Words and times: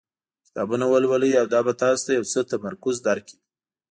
کتابونه 0.45 0.85
ولولئ 0.87 1.31
او 1.41 1.45
دا 1.53 1.59
به 1.65 1.73
تاسو 1.81 2.03
ته 2.05 2.11
یو 2.17 2.25
څه 2.31 2.39
تمرکز 2.51 2.95
درکړي. 3.07 3.37